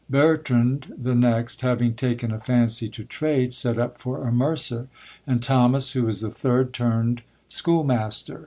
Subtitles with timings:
[0.09, 4.87] Bertrand, the next, having taken a fancy to trade, set up for a mercer;
[5.27, 8.39] and Thomas, who was the third, turned schoolmaster.